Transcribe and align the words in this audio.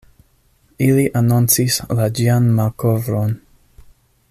Ili 0.85 1.03
anoncis 1.21 1.77
la 1.99 2.09
ĝian 2.21 2.49
malkovron. 2.61 3.39